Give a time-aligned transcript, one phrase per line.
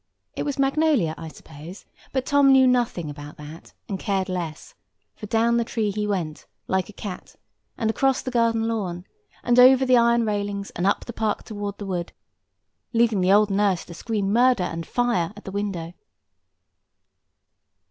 [0.35, 4.73] It was magnolia, I suppose; but Tom knew nothing about that, and cared less;
[5.15, 7.35] for down the tree he went, like a cat,
[7.77, 9.05] and across the garden lawn,
[9.43, 12.13] and over the iron railings and up the park towards the wood,
[12.93, 15.93] leaving the old nurse to scream murder and fire at the window.